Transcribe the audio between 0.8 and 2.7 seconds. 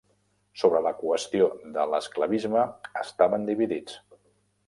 la qüestió de l'esclavisme